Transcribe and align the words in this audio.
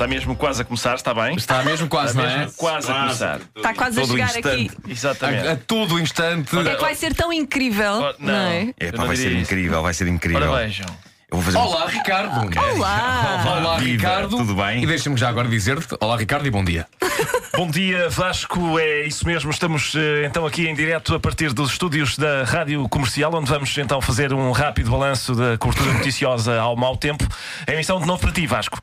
Está 0.00 0.08
mesmo 0.08 0.34
quase 0.34 0.62
a 0.62 0.64
começar, 0.64 0.94
está 0.94 1.12
bem? 1.12 1.36
Está 1.36 1.62
mesmo 1.62 1.86
quase, 1.86 2.12
Está 2.12 2.22
não 2.22 2.30
é? 2.30 2.38
mesmo 2.38 2.52
quase 2.56 2.90
a 2.90 2.94
começar. 2.94 3.40
Está 3.54 3.74
quase 3.74 3.98
a 3.98 4.02
Todo 4.02 4.12
chegar 4.12 4.24
instante. 4.34 4.48
aqui. 4.48 4.70
Exatamente. 4.90 5.46
A, 5.46 5.52
a 5.52 5.56
todo 5.56 6.00
instante. 6.00 6.58
É 6.58 6.74
que 6.74 6.80
vai 6.80 6.94
ser 6.94 7.14
tão 7.14 7.30
incrível. 7.30 7.92
Oh, 7.96 8.14
não. 8.18 8.32
não. 8.32 8.50
é? 8.50 8.72
É 8.80 8.92
pá, 8.92 8.96
não 8.96 9.06
vai 9.08 9.16
ser 9.16 9.30
isso. 9.30 9.42
incrível, 9.42 9.82
vai 9.82 9.92
ser 9.92 10.06
incrível. 10.08 10.50
Ora 10.50 10.62
vejam. 10.64 10.86
Eu 11.30 11.36
vou 11.36 11.42
fazer 11.42 11.58
um- 11.58 11.60
Olá, 11.60 11.86
Ricardo. 11.86 12.58
Olá! 12.58 13.44
Olá, 13.58 13.76
Viva, 13.76 13.90
Ricardo. 14.08 14.36
tudo 14.38 14.54
bem? 14.54 14.82
E 14.82 14.86
deixa-me 14.86 15.18
já 15.18 15.28
agora 15.28 15.46
dizer-te: 15.48 15.94
Olá, 16.00 16.16
Ricardo, 16.16 16.46
e 16.46 16.50
bom 16.50 16.64
dia. 16.64 16.86
Bom 17.54 17.68
dia, 17.70 18.08
Vasco. 18.08 18.78
É 18.78 19.06
isso 19.06 19.26
mesmo. 19.26 19.50
Estamos 19.50 19.92
eh, 19.94 20.24
então 20.24 20.46
aqui 20.46 20.66
em 20.66 20.74
direto 20.74 21.14
a 21.14 21.20
partir 21.20 21.52
dos 21.52 21.72
estúdios 21.72 22.16
da 22.16 22.44
Rádio 22.44 22.88
Comercial, 22.88 23.34
onde 23.34 23.50
vamos 23.50 23.76
então 23.76 24.00
fazer 24.00 24.32
um 24.32 24.50
rápido 24.50 24.90
balanço 24.90 25.34
da 25.34 25.58
cobertura 25.58 25.92
noticiosa 25.92 26.58
ao 26.58 26.74
mau 26.74 26.96
tempo. 26.96 27.26
A 27.66 27.72
emissão 27.74 28.00
de 28.00 28.06
novo 28.06 28.18
para 28.22 28.32
ti, 28.32 28.46
Vasco. 28.46 28.80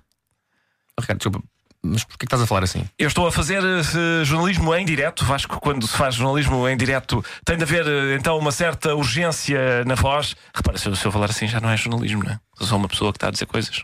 Ricardo, 1.00 1.20
desculpa, 1.20 1.44
mas 1.84 2.04
porquê 2.04 2.20
que 2.20 2.26
estás 2.26 2.42
a 2.42 2.48
falar 2.48 2.64
assim? 2.64 2.84
Eu 2.98 3.08
estou 3.08 3.28
a 3.28 3.32
fazer 3.32 3.62
eh, 3.64 4.24
jornalismo 4.24 4.74
em 4.76 4.86
direto. 4.86 5.24
Vasco, 5.24 5.60
quando 5.60 5.88
se 5.88 5.96
faz 5.96 6.16
jornalismo 6.16 6.68
em 6.68 6.76
direto, 6.76 7.24
tem 7.46 7.56
de 7.58 7.64
haver 7.64 7.86
eh, 7.88 8.16
então 8.16 8.38
uma 8.38 8.52
certa 8.52 8.96
urgência 8.96 9.86
na 9.86 9.96
voz. 9.96 10.36
Repara, 10.54 10.78
se 10.78 10.88
eu, 10.88 10.96
se 10.96 11.06
eu 11.06 11.12
falar 11.12 11.30
assim 11.30 11.48
já 11.48 11.60
não 11.60 11.70
é 11.70 11.78
jornalismo, 11.78 12.24
não 12.24 12.32
é? 12.32 12.40
Eu 12.60 12.66
sou 12.66 12.78
uma 12.78 12.88
pessoa 12.88 13.12
que 13.12 13.18
está 13.18 13.28
a 13.28 13.32
dizer 13.32 13.46
coisas. 13.46 13.84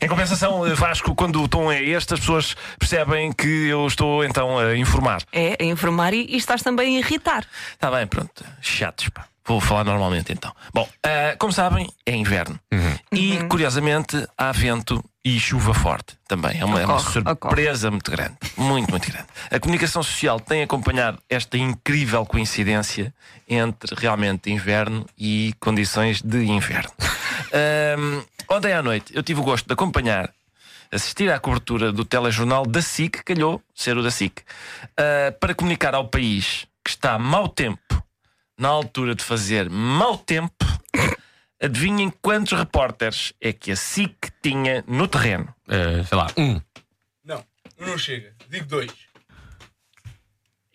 Em 0.00 0.08
compensação, 0.08 0.66
eh, 0.66 0.74
Vasco, 0.74 1.14
quando 1.14 1.42
o 1.42 1.48
tom 1.48 1.70
é 1.70 1.82
este, 1.82 2.14
as 2.14 2.20
pessoas 2.20 2.56
percebem 2.78 3.32
que 3.32 3.66
eu 3.66 3.86
estou 3.86 4.24
então 4.24 4.58
a 4.58 4.76
informar. 4.76 5.22
É, 5.32 5.56
a 5.60 5.64
informar 5.64 6.14
e, 6.14 6.24
e 6.30 6.36
estás 6.36 6.62
também 6.62 6.96
a 6.96 7.00
irritar. 7.00 7.44
Está 7.72 7.90
bem, 7.90 8.06
pronto. 8.06 8.44
Chatos, 8.60 9.08
pá. 9.08 9.26
Vou 9.44 9.60
falar 9.60 9.82
normalmente 9.82 10.32
então. 10.32 10.54
Bom, 10.72 10.88
como 11.36 11.52
sabem, 11.52 11.90
é 12.06 12.14
inverno. 12.14 12.60
E, 13.10 13.42
curiosamente, 13.48 14.24
há 14.38 14.52
vento 14.52 15.02
e 15.24 15.38
chuva 15.38 15.72
forte 15.72 16.16
também. 16.26 16.60
É 16.60 16.64
uma, 16.64 16.80
é 16.80 16.84
uma 16.84 16.96
Ocorre, 16.96 17.12
surpresa 17.12 17.90
muito 17.90 18.10
grande. 18.10 18.34
Muito, 18.56 18.90
muito 18.90 19.10
grande. 19.10 19.26
A 19.50 19.60
comunicação 19.60 20.02
social 20.02 20.40
tem 20.40 20.62
acompanhado 20.62 21.18
esta 21.28 21.56
incrível 21.56 22.26
coincidência 22.26 23.14
entre 23.48 23.94
realmente 23.96 24.50
inverno 24.50 25.06
e 25.16 25.54
condições 25.60 26.20
de 26.20 26.44
inverno. 26.44 26.92
Ahm, 27.52 28.22
ontem 28.48 28.72
à 28.72 28.82
noite 28.82 29.14
eu 29.14 29.22
tive 29.22 29.40
o 29.40 29.44
gosto 29.44 29.66
de 29.66 29.72
acompanhar 29.72 30.32
assistir 30.92 31.32
à 31.32 31.40
cobertura 31.40 31.90
do 31.90 32.04
telejornal 32.04 32.66
da 32.66 32.82
SIC, 32.82 33.24
calhou 33.24 33.62
ser 33.74 33.96
o 33.96 34.02
da 34.02 34.10
SIC, 34.10 34.42
ah, 34.96 35.32
para 35.40 35.54
comunicar 35.54 35.94
ao 35.94 36.06
país 36.06 36.66
que 36.84 36.90
está 36.90 37.18
mau 37.18 37.48
tempo, 37.48 38.02
na 38.58 38.68
altura 38.68 39.14
de 39.14 39.24
fazer 39.24 39.70
mau 39.70 40.18
tempo, 40.18 40.61
adivinhem 41.62 42.10
quantos 42.22 42.52
repórteres 42.58 43.32
é 43.40 43.52
que 43.52 43.70
a 43.72 43.76
SIC 43.76 44.30
tinha 44.42 44.84
no 44.86 45.06
terreno? 45.08 45.54
Eh, 45.68 46.04
sei 46.04 46.18
lá, 46.18 46.26
um. 46.36 46.60
Não, 47.24 47.44
não 47.78 47.96
chega. 47.96 48.34
Digo 48.48 48.66
dois. 48.66 48.90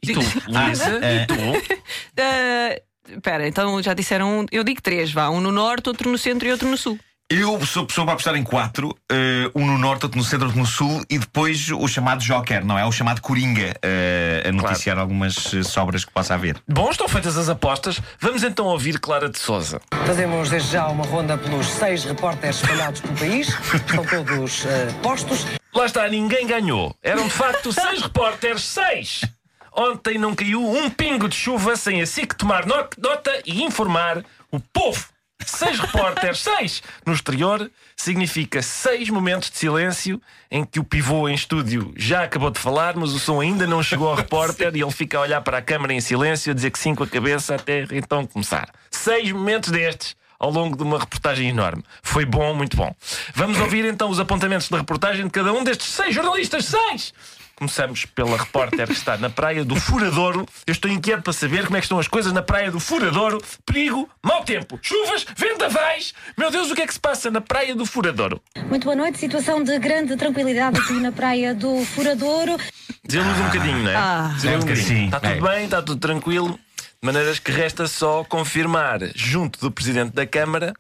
E 0.02 0.14
tu, 0.14 0.20
Luísa? 0.48 1.00
E 1.04 1.26
tu? 1.28 1.36
Espera, 3.14 3.48
então 3.48 3.82
já 3.82 3.94
disseram. 3.94 4.42
um- 4.42 4.46
Eu 4.52 4.64
digo 4.64 4.82
três, 4.82 5.12
vá. 5.12 5.30
Um 5.30 5.40
no 5.42 5.52
norte, 5.52 5.88
outro 5.88 6.10
no 6.12 6.18
centro 6.18 6.48
e 6.48 6.52
outro 6.52 6.68
no 6.68 6.78
sul. 6.78 7.00
Eu 7.30 7.60
sou 7.66 7.86
pessoa 7.86 8.06
para 8.06 8.14
apostar 8.14 8.36
em 8.38 8.44
quatro: 8.44 8.98
eh, 9.12 9.52
um 9.54 9.66
no 9.66 9.78
norte, 9.78 10.06
outro 10.06 10.18
no 10.18 10.24
centro, 10.24 10.46
outro 10.46 10.62
no 10.62 10.66
sul, 10.66 11.04
e 11.10 11.20
depois 11.20 11.70
o 11.72 11.86
chamado 11.86 12.24
Joker, 12.24 12.64
não 12.64 12.80
é? 12.80 12.86
O 12.86 12.92
chamado 12.92 13.20
Coringa, 13.22 13.76
eh, 13.82 14.44
a 14.48 14.52
noticiar 14.54 14.98
algumas 14.98 15.54
eh, 15.54 15.62
sobras 15.62 16.06
que 16.06 16.12
possa 16.14 16.36
haver. 16.36 16.56
Bom, 16.66 16.90
estão 16.90 17.06
feitas 17.10 17.38
as 17.38 17.50
apostas. 17.50 18.00
Vamos 18.22 18.44
então 18.44 18.66
ouvir 18.68 18.98
Clara 18.98 19.28
de 19.28 19.38
Souza. 19.38 19.82
Fazemos 20.06 20.50
desde 20.50 20.72
já 20.72 20.88
uma 20.88 21.04
ronda 21.06 21.38
pelos 21.38 21.68
seis 21.68 22.06
repórteres 22.06 22.62
espalhados 22.62 23.02
pelo 23.02 23.18
país. 23.18 23.50
Estão 23.74 24.06
todos 24.06 24.66
eh, 24.66 24.88
postos. 25.04 25.46
Lá 25.76 25.86
está, 25.86 26.08
ninguém 26.08 26.48
ganhou. 26.48 26.96
Eram 27.04 27.26
de 27.26 27.34
facto 27.34 27.74
seis 27.74 28.02
repórteres, 28.02 28.62
seis! 28.64 29.26
Ontem 29.74 30.18
não 30.18 30.34
caiu 30.34 30.66
um 30.66 30.90
pingo 30.90 31.28
de 31.28 31.36
chuva 31.36 31.76
sem 31.76 32.02
a 32.02 32.06
SIC 32.08 32.36
tomar 32.36 32.66
no- 32.66 32.88
nota 32.98 33.42
e 33.46 33.62
informar 33.64 34.24
o 34.50 34.62
povo. 34.62 35.06
Seis 35.46 35.80
repórteres, 35.80 36.40
seis! 36.40 36.84
No 37.06 37.14
exterior 37.14 37.70
significa 37.96 38.62
seis 38.62 39.10
momentos 39.10 39.50
de 39.50 39.58
silêncio 39.58 40.22
em 40.50 40.66
que 40.66 40.80
o 40.80 40.84
pivô 40.84 41.30
em 41.30 41.36
estúdio 41.36 41.94
já 41.96 42.24
acabou 42.24 42.50
de 42.50 42.60
falar, 42.60 42.96
mas 42.96 43.14
o 43.14 43.20
som 43.20 43.40
ainda 43.40 43.68
não 43.68 43.82
chegou 43.84 44.10
ao 44.10 44.16
repórter 44.18 44.76
e 44.76 44.82
ele 44.82 44.92
fica 44.92 45.18
a 45.18 45.22
olhar 45.22 45.42
para 45.42 45.60
a 45.60 45.62
câmara 45.62 45.94
em 45.94 46.02
silêncio, 46.02 46.52
a 46.52 46.56
dizer 46.56 46.72
que 46.72 46.80
sim 46.80 46.96
com 46.96 47.04
a 47.04 47.08
cabeça 47.08 47.56
até 47.56 47.86
então 47.92 48.26
começar. 48.26 48.70
Seis 48.92 49.32
momentos 49.32 49.72
destes 49.72 50.16
ao 50.40 50.52
longo 50.52 50.76
de 50.76 50.84
uma 50.84 51.00
reportagem 51.00 51.50
enorme. 51.50 51.84
Foi 52.02 52.26
bom, 52.26 52.54
muito 52.54 52.78
bom. 52.78 52.94
Vamos 53.34 53.60
ouvir 53.60 53.86
então 53.86 54.10
os 54.10 54.20
apontamentos 54.20 54.70
da 54.70 54.78
reportagem 54.78 55.26
de 55.26 55.32
cada 55.32 55.52
um 55.54 55.64
destes 55.64 55.88
seis 55.88 56.14
jornalistas. 56.14 56.66
Seis! 56.66 57.14
Começamos 57.58 58.06
pela 58.06 58.38
repórter 58.38 58.86
que 58.86 58.94
está 58.94 59.18
na 59.18 59.32
praia 59.32 59.66
do 59.66 59.76
Furadouro. 59.76 60.46
Eu 60.68 60.72
estou 60.72 60.92
inquieto 60.92 61.24
para 61.24 61.34
saber 61.34 61.66
como 61.66 61.76
é 61.76 61.80
que 61.80 61.86
estão 61.86 61.98
as 61.98 62.08
coisas 62.08 62.32
na 62.32 62.44
praia 62.44 62.70
do 62.70 62.80
Furadouro. 62.80 63.42
Perigo, 63.66 64.08
mau 64.24 64.44
tempo, 64.44 64.78
chuvas, 64.80 65.26
vendavais. 65.36 66.14
Meu 66.38 66.52
Deus, 66.52 66.70
o 66.70 66.76
que 66.76 66.84
é 66.84 66.86
que 66.86 66.94
se 66.94 67.00
passa 67.00 67.32
na 67.32 67.42
praia 67.42 67.74
do 67.74 67.84
Furadouro? 67.84 68.40
Muito 68.70 68.84
boa 68.84 68.96
noite, 68.96 69.18
situação 69.18 69.64
de 69.64 69.80
grande 69.80 70.16
tranquilidade 70.16 70.80
aqui 70.80 70.94
na 71.00 71.12
praia 71.12 71.56
do 71.56 71.84
Furadouro. 71.84 72.58
Dizemos 73.04 73.36
um 73.40 73.46
bocadinho, 73.46 73.80
não 73.80 73.90
é? 73.90 73.96
Ah. 73.96 74.36
Um 74.38 74.60
bocadinho. 74.60 74.88
Sim, 74.88 75.06
Está 75.06 75.20
tudo 75.20 75.42
bem, 75.42 75.66
está 75.66 75.82
tudo 75.82 76.00
tranquilo. 76.00 76.60
De 77.02 77.06
maneiras 77.08 77.40
que 77.40 77.52
resta 77.52 77.88
só 77.88 78.24
confirmar, 78.24 79.00
junto 79.16 79.60
do 79.60 79.72
Presidente 79.72 80.14
da 80.14 80.28
Câmara, 80.28 80.74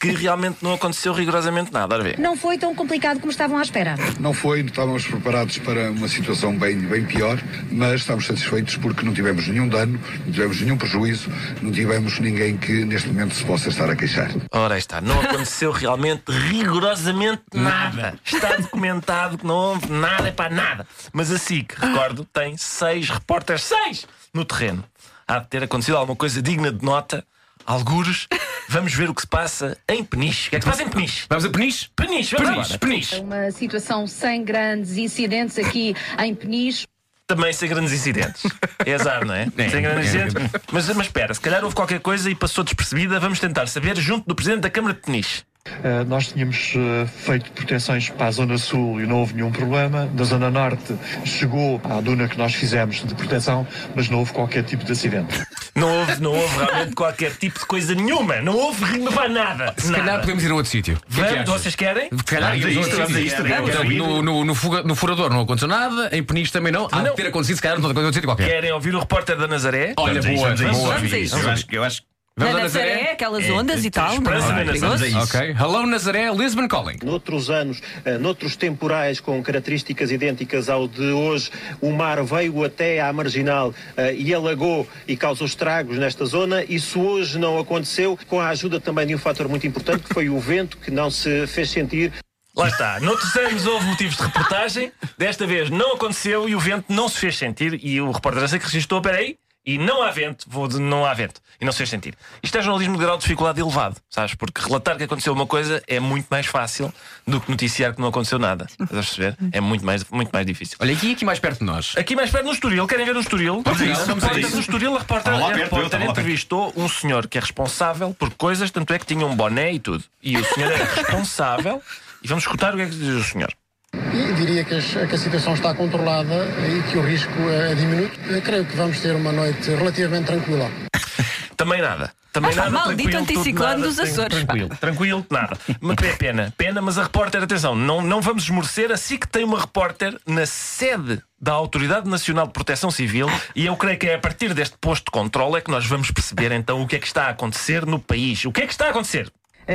que 0.00 0.12
realmente 0.12 0.58
não 0.62 0.72
aconteceu 0.72 1.12
rigorosamente 1.12 1.70
nada. 1.70 1.94
Ora 1.94 2.02
ver. 2.02 2.18
Não 2.18 2.34
foi 2.34 2.56
tão 2.56 2.74
complicado 2.74 3.20
como 3.20 3.30
estavam 3.30 3.58
à 3.58 3.62
espera. 3.62 3.96
Não 4.18 4.32
foi, 4.32 4.62
estávamos 4.62 5.06
preparados 5.06 5.58
para 5.58 5.90
uma 5.90 6.08
situação 6.08 6.56
bem, 6.56 6.78
bem 6.78 7.04
pior, 7.04 7.38
mas 7.70 8.00
estamos 8.00 8.26
satisfeitos 8.26 8.76
porque 8.76 9.04
não 9.04 9.12
tivemos 9.12 9.46
nenhum 9.46 9.68
dano, 9.68 10.00
não 10.24 10.32
tivemos 10.32 10.58
nenhum 10.62 10.78
prejuízo, 10.78 11.30
não 11.60 11.70
tivemos 11.70 12.18
ninguém 12.18 12.56
que 12.56 12.84
neste 12.86 13.08
momento 13.08 13.34
se 13.34 13.44
possa 13.44 13.68
estar 13.68 13.90
a 13.90 13.94
queixar. 13.94 14.30
Ora 14.50 14.74
aí 14.74 14.80
está, 14.80 15.02
não 15.02 15.20
aconteceu 15.20 15.70
realmente 15.70 16.22
rigorosamente 16.28 17.42
nada. 17.52 18.18
Está 18.24 18.56
documentado 18.56 19.36
que 19.36 19.46
não 19.46 19.54
houve 19.54 19.92
nada, 19.92 20.28
é 20.28 20.32
para 20.32 20.54
nada. 20.54 20.86
Mas 21.12 21.30
a 21.30 21.38
SIC, 21.38 21.74
recordo, 21.78 22.24
tem 22.24 22.56
seis 22.56 23.10
repórteres, 23.10 23.64
seis, 23.64 24.06
no 24.32 24.46
terreno. 24.46 24.82
Há 25.28 25.40
de 25.40 25.48
ter 25.48 25.62
acontecido 25.62 25.98
alguma 25.98 26.16
coisa 26.16 26.40
digna 26.40 26.72
de 26.72 26.82
nota. 26.82 27.22
Algures, 27.66 28.26
vamos 28.70 28.94
ver 28.94 29.10
o 29.10 29.14
que 29.14 29.22
se 29.22 29.26
passa 29.26 29.76
em 29.88 30.04
Peniche. 30.04 30.46
O 30.46 30.50
que 30.50 30.56
é 30.56 30.58
que 30.60 30.64
se 30.64 30.70
passa 30.70 30.82
em 30.84 30.88
Peniche? 30.88 31.26
Vamos 31.28 31.44
a 31.44 31.50
Peniche? 31.50 31.88
Peniche, 31.96 32.36
vamos 32.36 32.76
Peniche. 32.76 32.78
Peniche. 32.78 33.16
Uma 33.16 33.50
situação 33.50 34.06
sem 34.06 34.44
grandes 34.44 34.96
incidentes 34.96 35.58
aqui 35.58 35.94
em 36.18 36.34
Peniche. 36.34 36.86
Também 37.26 37.52
sem 37.52 37.68
grandes 37.68 37.92
incidentes. 37.92 38.42
É 38.86 38.94
azar, 38.94 39.24
não 39.24 39.34
é? 39.34 39.46
sem 39.70 39.82
grandes 39.82 40.14
é. 40.14 40.26
incidentes. 40.26 40.60
Mas, 40.72 40.88
mas 40.88 41.06
espera, 41.06 41.34
se 41.34 41.40
calhar 41.40 41.64
houve 41.64 41.74
qualquer 41.74 41.98
coisa 41.98 42.30
e 42.30 42.34
passou 42.34 42.62
despercebida. 42.62 43.18
Vamos 43.18 43.40
tentar 43.40 43.66
saber 43.66 43.96
junto 43.96 44.28
do 44.28 44.34
Presidente 44.36 44.60
da 44.60 44.70
Câmara 44.70 44.94
de 44.94 45.00
Peniche. 45.00 45.42
Uh, 45.66 46.04
nós 46.08 46.28
tínhamos 46.28 46.74
uh, 46.74 47.06
feito 47.06 47.52
proteções 47.52 48.08
para 48.08 48.26
a 48.26 48.30
Zona 48.30 48.56
Sul 48.56 49.00
e 49.00 49.06
não 49.06 49.18
houve 49.20 49.34
nenhum 49.34 49.52
problema. 49.52 50.10
Na 50.14 50.24
Zona 50.24 50.50
Norte 50.50 50.96
chegou 51.24 51.80
à 51.84 52.00
duna 52.00 52.28
que 52.28 52.38
nós 52.38 52.54
fizemos 52.54 53.04
de 53.04 53.14
proteção, 53.14 53.66
mas 53.94 54.08
não 54.08 54.20
houve 54.20 54.32
qualquer 54.32 54.64
tipo 54.64 54.84
de 54.84 54.92
acidente. 54.92 55.38
Não 55.74 55.98
houve, 56.00 56.20
não 56.20 56.32
houve 56.32 56.56
realmente 56.56 56.94
qualquer 56.94 57.32
tipo 57.36 57.58
de 57.58 57.64
coisa 57.66 57.94
nenhuma. 57.94 58.36
Não 58.42 58.54
houve 58.56 58.98
não 58.98 59.12
vai 59.12 59.28
nada. 59.28 59.74
Se 59.78 59.90
calhar 59.90 60.06
nada. 60.06 60.20
podemos 60.20 60.42
ir 60.44 60.50
a 60.50 60.54
outro 60.54 60.70
sítio. 60.70 60.96
O 61.10 61.14
que 61.14 61.20
é 61.20 61.24
que 61.24 61.30
Vamos, 61.34 61.48
achas? 61.50 61.62
vocês 61.62 61.76
querem? 61.76 62.08
Se 62.16 62.24
calhar 62.24 62.50
Vamos 62.50 62.64
a 62.66 62.70
isto, 62.70 62.96
vamos 62.96 63.16
a 63.16 63.20
isto, 63.20 63.42
Então, 63.46 63.84
No, 63.84 64.22
no, 64.22 64.44
no, 64.44 64.54
fuga- 64.54 64.82
no 64.82 64.94
furador 64.94 65.30
não 65.30 65.42
aconteceu 65.42 65.68
nada, 65.68 66.08
em 66.12 66.22
Peniche 66.22 66.52
também 66.52 66.72
não. 66.72 66.88
Há 66.90 66.96
Não. 67.02 67.10
de 67.10 67.16
ter 67.16 67.26
acontecido, 67.28 67.56
se 67.56 67.62
calhar, 67.62 67.78
noutra 67.78 67.98
outro 68.00 68.14
sítio 68.14 68.28
qualquer. 68.28 68.48
Querem 68.48 68.72
ouvir 68.72 68.94
o 68.94 68.98
repórter 69.00 69.36
da 69.36 69.46
Nazaré? 69.46 69.94
Olha, 69.96 70.20
Vamos 70.20 70.26
a 70.26 70.32
isto, 70.32 70.36
boa, 70.40 70.48
vamos 70.48 70.60
a 70.62 70.70
isto, 70.70 70.80
boa. 70.80 70.94
vamos 70.94 71.12
a 71.12 71.18
isto. 71.18 71.30
Vamos 71.36 71.46
Eu 71.46 71.52
acho 71.52 71.66
eu 71.72 71.84
acho 71.84 72.02
que 72.02 72.06
Vamos 72.36 72.54
Na 72.54 72.60
Nazaré, 72.62 72.94
Nazaré? 72.94 73.12
aquelas 73.12 73.50
ondas 73.50 73.84
e 73.84 73.90
tal. 73.90 74.20
Não 74.20 74.32
é? 74.32 74.64
Perigoso. 74.64 75.04
Nazaré. 75.04 75.14
Ok. 75.16 75.50
Hello 75.50 75.86
Nazaré, 75.86 76.32
Lisbon 76.32 76.68
Calling. 76.68 76.98
Noutros 77.02 77.50
anos, 77.50 77.82
eh, 78.04 78.16
noutros 78.18 78.56
temporais 78.56 79.20
com 79.20 79.42
características 79.42 80.10
idênticas 80.10 80.68
ao 80.70 80.88
de 80.88 81.02
hoje, 81.10 81.50
o 81.80 81.90
mar 81.90 82.22
veio 82.24 82.64
até 82.64 83.00
à 83.00 83.12
marginal 83.12 83.74
eh, 83.96 84.14
e 84.14 84.32
alagou 84.32 84.88
e 85.06 85.16
causou 85.16 85.46
estragos 85.46 85.98
nesta 85.98 86.24
zona. 86.24 86.64
Isso 86.64 87.00
hoje 87.00 87.38
não 87.38 87.58
aconteceu, 87.58 88.18
com 88.28 88.40
a 88.40 88.48
ajuda 88.48 88.80
também 88.80 89.06
de 89.06 89.14
um 89.14 89.18
fator 89.18 89.46
muito 89.48 89.66
importante, 89.66 90.04
que 90.04 90.14
foi 90.14 90.30
o 90.30 90.38
vento, 90.40 90.78
que 90.78 90.90
não 90.90 91.10
se 91.10 91.46
fez 91.46 91.68
sentir. 91.70 92.12
Lá 92.56 92.68
está. 92.68 93.00
Noutros 93.00 93.34
anos 93.36 93.66
houve 93.66 93.86
motivos 93.86 94.16
de 94.16 94.22
reportagem. 94.22 94.92
Desta 95.18 95.46
vez 95.46 95.68
não 95.68 95.94
aconteceu 95.94 96.48
e 96.48 96.54
o 96.54 96.60
vento 96.60 96.86
não 96.88 97.08
se 97.08 97.18
fez 97.18 97.36
sentir. 97.36 97.78
E 97.82 98.00
o 98.00 98.10
repórter 98.10 98.40
da 98.40 98.48
SIC 98.48 98.62
registrou, 98.64 99.00
peraí, 99.02 99.36
E 99.64 99.76
não 99.76 100.02
há 100.02 100.10
vento, 100.10 100.46
vou 100.48 100.66
de 100.66 100.78
não 100.78 101.04
há 101.04 101.12
vento. 101.12 101.40
E 101.60 101.64
não 101.64 101.72
se 101.72 101.78
fez 101.78 101.90
sentir. 101.90 102.14
Isto 102.42 102.56
é 102.56 102.62
jornalismo 102.62 102.96
de 102.96 103.04
grau 103.04 103.16
de 103.18 103.22
dificuldade 103.22 103.60
elevado, 103.60 103.96
sabes? 104.08 104.34
Porque 104.34 104.62
relatar 104.62 104.96
que 104.96 105.04
aconteceu 105.04 105.34
uma 105.34 105.46
coisa 105.46 105.82
é 105.86 106.00
muito 106.00 106.26
mais 106.30 106.46
fácil 106.46 106.92
do 107.26 107.38
que 107.38 107.50
noticiar 107.50 107.94
que 107.94 108.00
não 108.00 108.08
aconteceu 108.08 108.38
nada. 108.38 108.66
Estás 108.70 108.90
a 108.90 108.94
perceber? 108.94 109.36
É 109.52 109.60
muito 109.60 109.84
mais, 109.84 110.02
muito 110.10 110.30
mais 110.32 110.46
difícil. 110.46 110.78
Olha, 110.80 110.94
aqui 110.94 111.12
aqui 111.12 111.24
mais 111.26 111.38
perto 111.38 111.58
de 111.58 111.66
nós. 111.66 111.92
Aqui 111.96 112.16
mais 112.16 112.30
perto 112.30 112.46
no 112.46 112.52
Estoril, 112.52 112.86
querem 112.86 113.04
ver 113.04 113.12
no 113.14 113.20
Estoril? 113.20 113.60
Vamos 113.62 113.82
a 113.82 113.84
isso, 113.84 114.00
A 114.00 114.04
vamos 114.06 114.24
a 114.24 114.26
repórter 114.28 114.46
isso. 114.46 114.54
No 114.54 114.60
Estoril, 114.62 114.96
a 114.96 114.98
repórter, 114.98 115.32
a 115.34 115.52
repórter 115.52 116.02
entrevistou 116.02 116.72
um 116.74 116.88
senhor 116.88 117.28
que 117.28 117.36
é 117.36 117.40
responsável 117.40 118.14
por 118.14 118.32
coisas, 118.34 118.70
tanto 118.70 118.94
é 118.94 118.98
que 118.98 119.04
tinha 119.04 119.26
um 119.26 119.36
boné 119.36 119.72
e 119.74 119.78
tudo. 119.78 120.02
E 120.22 120.38
o 120.38 120.44
senhor 120.54 120.72
era 120.72 120.84
responsável. 120.84 121.82
E 122.22 122.28
vamos 122.28 122.44
escutar 122.44 122.72
o 122.72 122.76
que 122.76 122.82
é 122.82 122.86
que 122.86 122.94
diz 122.94 123.08
o 123.08 123.24
senhor. 123.24 123.52
E 123.94 124.32
diria 124.34 124.64
que, 124.64 124.74
as- 124.74 124.84
que 125.08 125.14
a 125.14 125.18
situação 125.18 125.54
está 125.54 125.74
controlada 125.74 126.46
e 126.68 126.82
que 126.90 126.98
o 126.98 127.02
risco 127.02 127.32
é 127.48 127.74
diminuto. 127.74 128.18
Eu 128.28 128.40
creio 128.42 128.64
que 128.64 128.76
vamos 128.76 129.00
ter 129.00 129.14
uma 129.14 129.32
noite 129.32 129.68
relativamente 129.70 130.26
tranquila. 130.26 130.70
Também 131.56 131.80
nada. 131.82 132.10
Também 132.32 132.52
Ah, 132.52 132.56
nada. 132.56 132.70
maldito 132.70 133.16
anticiclone 133.16 133.82
dos 133.82 133.98
Açores. 133.98 134.36
Tranquilo, 134.44 134.68
tranquilo, 134.80 135.26
nada. 135.28 135.58
Mas 135.80 135.96
é 136.04 136.12
pena, 136.14 136.54
pena, 136.56 136.80
mas 136.80 136.96
a 136.96 137.02
repórter, 137.02 137.42
atenção, 137.42 137.74
não, 137.74 138.00
não 138.00 138.20
vamos 138.20 138.44
esmorecer, 138.44 138.92
assim 138.92 139.18
que 139.18 139.26
tem 139.26 139.42
uma 139.44 139.58
repórter 139.60 140.16
na 140.24 140.46
sede 140.46 141.20
da 141.40 141.52
Autoridade 141.52 142.08
Nacional 142.08 142.46
de 142.46 142.52
Proteção 142.52 142.88
Civil 142.90 143.26
e 143.56 143.66
eu 143.66 143.76
creio 143.76 143.98
que 143.98 144.06
é 144.06 144.14
a 144.14 144.18
partir 144.18 144.54
deste 144.54 144.76
posto 144.80 145.06
de 145.06 145.10
controle 145.10 145.56
é 145.56 145.60
que 145.60 145.70
nós 145.72 145.84
vamos 145.86 146.10
perceber 146.12 146.52
então 146.52 146.80
o 146.82 146.86
que 146.86 146.94
é 146.96 146.98
que 147.00 147.06
está 147.06 147.24
a 147.24 147.30
acontecer 147.30 147.84
no 147.84 147.98
país. 147.98 148.44
O 148.44 148.52
que 148.52 148.62
é 148.62 148.66
que 148.66 148.72
está 148.72 148.86
a 148.86 148.90
acontecer? 148.90 149.28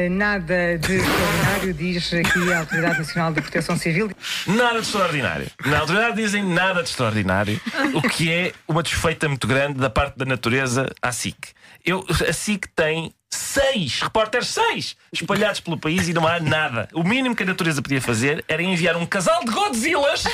Nada 0.10 0.78
de 0.78 0.98
extraordinário, 0.98 1.74
diz 1.74 2.14
aqui 2.14 2.52
a 2.52 2.60
Autoridade 2.60 3.00
Nacional 3.00 3.32
de 3.32 3.42
Proteção 3.42 3.78
Civil. 3.78 4.12
Nada 4.46 4.82
de 4.82 4.88
extraordinário. 4.88 5.48
Na 5.66 5.80
autoridade 5.80 6.18
dizem 6.18 6.44
nada 6.44 6.84
de 6.84 6.90
extraordinário, 6.90 7.62
o 7.94 8.02
que 8.02 8.30
é 8.30 8.52
uma 8.68 8.84
desfeita 8.84 9.30
muito 9.30 9.48
grande 9.48 9.80
da 9.80 9.90
parte 9.90 10.18
da 10.18 10.26
natureza 10.26 10.94
à 11.02 11.14
SIC. 11.14 11.38
Eu, 11.86 12.06
a 12.28 12.34
SIC 12.34 12.68
tem 12.76 13.14
seis, 13.30 14.02
repórteres 14.02 14.50
seis, 14.50 14.98
espalhados 15.14 15.62
pelo 15.62 15.78
país 15.78 16.10
e 16.10 16.14
não 16.14 16.28
há 16.28 16.42
nada. 16.42 16.90
O 16.94 17.04
mínimo 17.04 17.34
que 17.34 17.44
a 17.44 17.46
natureza 17.46 17.82
podia 17.82 18.02
fazer 18.02 18.44
era 18.50 18.62
enviar 18.62 18.98
um 18.98 19.06
casal 19.06 19.46
de 19.46 19.52
Godzillas 19.52 20.26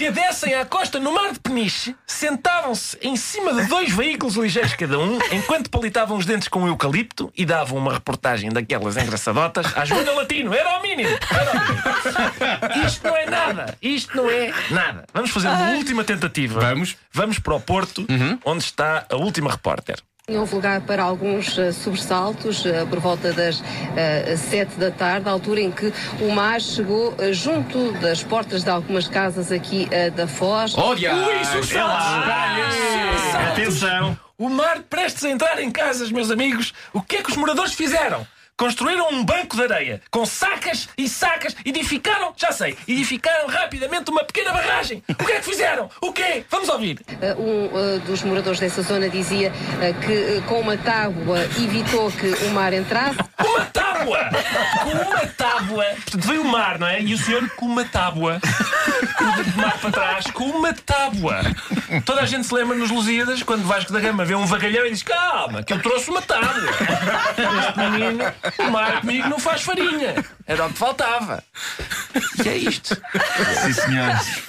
que 0.00 0.10
descem 0.10 0.54
à 0.54 0.64
costa 0.64 0.98
no 0.98 1.12
mar 1.12 1.30
de 1.30 1.38
Peniche, 1.38 1.94
sentavam-se 2.06 2.96
em 3.02 3.16
cima 3.16 3.52
de 3.52 3.68
dois 3.68 3.92
veículos 3.92 4.34
ligeiros 4.34 4.72
cada 4.72 4.98
um, 4.98 5.18
enquanto 5.30 5.68
palitavam 5.68 6.16
os 6.16 6.24
dentes 6.24 6.48
com 6.48 6.66
eucalipto 6.66 7.30
e 7.36 7.44
davam 7.44 7.76
uma 7.76 7.92
reportagem 7.92 8.48
daquelas 8.48 8.96
engraçadotas 8.96 9.76
à 9.76 9.84
Joana 9.84 10.12
Latino. 10.12 10.54
Era 10.54 10.70
ao 10.70 10.80
mínimo. 10.80 11.10
Era 11.10 11.50
ao 11.50 11.64
mínimo. 11.66 12.86
Isto 12.86 13.06
não 13.06 13.14
é 13.14 13.26
nada. 13.26 13.78
Isto 13.82 14.16
não 14.16 14.30
é 14.30 14.54
nada. 14.70 15.04
Vamos 15.12 15.30
fazer 15.32 15.48
uma 15.48 15.72
última 15.72 16.02
tentativa. 16.02 16.60
Vamos. 16.60 16.96
Vamos 17.12 17.38
para 17.38 17.54
o 17.54 17.60
Porto, 17.60 18.06
onde 18.42 18.64
está 18.64 19.04
a 19.06 19.16
última 19.16 19.50
repórter. 19.50 19.98
Houve 20.36 20.54
lugar 20.54 20.80
para 20.82 21.02
alguns 21.02 21.58
eh, 21.58 21.72
sobressaltos 21.72 22.64
eh, 22.64 22.84
por 22.88 23.00
volta 23.00 23.32
das 23.32 23.62
eh, 23.96 24.36
sete 24.36 24.78
da 24.78 24.90
tarde, 24.90 25.28
altura 25.28 25.60
em 25.60 25.72
que 25.72 25.92
o 26.20 26.30
mar 26.30 26.60
chegou 26.60 27.14
junto 27.32 27.92
das 27.92 28.22
portas 28.22 28.62
de 28.62 28.70
algumas 28.70 29.08
casas 29.08 29.50
aqui 29.50 29.88
da 30.14 30.26
Foz. 30.26 30.76
Olha! 30.78 31.14
Ui! 31.14 31.44
Sobressaltos! 31.44 32.06
Atenção! 33.50 34.18
O 34.38 34.48
mar 34.48 34.82
prestes 34.88 35.24
a 35.24 35.30
entrar 35.30 35.60
em 35.60 35.70
casas, 35.70 36.10
meus 36.10 36.30
amigos. 36.30 36.72
O 36.92 37.02
que 37.02 37.16
é 37.16 37.22
que 37.22 37.30
os 37.30 37.36
moradores 37.36 37.74
fizeram? 37.74 38.26
Construíram 38.60 39.08
um 39.10 39.24
banco 39.24 39.56
de 39.56 39.62
areia 39.62 40.02
com 40.10 40.26
sacas 40.26 40.86
e 40.98 41.08
sacas, 41.08 41.56
edificaram, 41.64 42.34
já 42.36 42.52
sei, 42.52 42.76
edificaram 42.86 43.48
rapidamente 43.48 44.10
uma 44.10 44.22
pequena 44.22 44.52
barragem. 44.52 45.02
O 45.08 45.24
que 45.24 45.32
é 45.32 45.36
que 45.38 45.46
fizeram? 45.46 45.88
O 46.02 46.12
quê? 46.12 46.44
Vamos 46.50 46.68
ouvir. 46.68 47.00
Eh, 47.22 47.34
Um 47.38 47.70
eh, 47.96 47.98
dos 48.00 48.22
moradores 48.22 48.60
dessa 48.60 48.82
zona 48.82 49.08
dizia 49.08 49.50
eh, 49.80 49.94
que 49.94 50.12
eh, 50.12 50.42
com 50.46 50.60
uma 50.60 50.76
tábua 50.76 51.40
evitou 51.56 52.12
que 52.12 52.26
o 52.26 52.50
mar 52.50 52.74
entrasse. 52.74 53.16
Uma 53.42 53.64
tábua! 53.64 54.28
Com 54.82 54.90
uma 54.90 55.26
tábua! 55.26 55.84
Portanto, 55.84 56.26
veio 56.26 56.42
o 56.42 56.44
mar, 56.44 56.78
não 56.78 56.86
é? 56.86 57.00
E 57.00 57.14
o 57.14 57.18
senhor 57.18 57.48
com 57.56 57.64
uma 57.64 57.84
tábua. 57.86 58.38
De 59.44 59.56
mar 59.56 59.78
para 59.78 59.90
trás, 59.90 60.24
com 60.32 60.44
uma 60.44 60.72
tábua. 60.72 61.40
Toda 62.04 62.22
a 62.22 62.26
gente 62.26 62.46
se 62.46 62.54
lembra 62.54 62.76
nos 62.76 62.90
Lusíadas, 62.90 63.42
quando 63.42 63.64
Vasco 63.64 63.92
da 63.92 64.00
Gama 64.00 64.24
vê 64.24 64.34
um 64.34 64.46
vagalhão 64.46 64.86
e 64.86 64.90
diz: 64.90 65.02
Calma, 65.02 65.62
que 65.62 65.72
eu 65.72 65.80
trouxe 65.80 66.10
uma 66.10 66.22
tábua. 66.22 66.70
Este 67.58 67.78
menino, 67.78 68.24
o 68.58 68.70
mar 68.70 69.00
comigo 69.00 69.28
não 69.28 69.38
faz 69.38 69.62
farinha. 69.62 70.24
Era 70.46 70.66
o 70.66 70.70
que 70.70 70.78
faltava. 70.78 71.42
E 72.44 72.48
é 72.48 72.56
isto. 72.56 72.96
Sim, 73.62 73.72
senhores. 73.72 74.42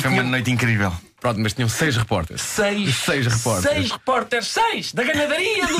Foi 0.00 0.10
uma 0.10 0.22
noite 0.22 0.50
incrível. 0.50 0.92
Pronto, 1.20 1.40
mas 1.40 1.52
tinham 1.52 1.68
seis 1.68 1.96
repórteres. 1.96 2.42
Seis. 2.42 2.94
Seis 2.96 3.26
repórteres. 3.26 3.76
Seis 3.76 3.90
repórteres. 3.90 4.46
Seis! 4.46 4.92
Da 4.92 5.02
ganadaria 5.02 5.66
do. 5.66 5.78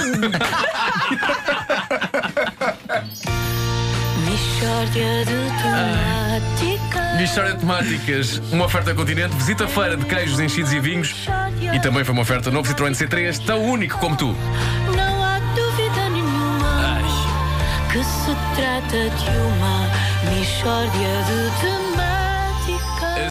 Mixórdia 4.27 5.25
de 5.25 5.63
temáticas. 5.63 6.28
Mistória 7.19 7.53
de 7.53 7.59
temáticas, 7.59 8.41
uma 8.53 8.67
oferta 8.67 8.95
continente, 8.95 9.35
visita 9.35 9.67
feira 9.67 9.97
de 9.97 10.05
queijos, 10.05 10.39
enchidos 10.39 10.73
e 10.73 10.79
vinhos 10.79 11.27
e 11.75 11.81
também 11.81 12.05
foi 12.05 12.13
uma 12.13 12.23
oferta 12.23 12.49
novo 12.49 12.73
Citroën 12.73 12.93
C3, 12.93 13.45
tão 13.45 13.61
único 13.65 13.99
como 13.99 14.17
tu. 14.17 14.37
Não 14.97 15.25
há 15.25 15.41
dúvida 15.41 16.11
nenhuma 16.11 17.01
que 17.91 18.05
se 18.05 18.37
trata 18.55 19.11
de 19.11 19.31
uma 19.37 20.33
Mixórdia 20.33 21.09
de 21.27 21.61
temáticas. 21.61 21.88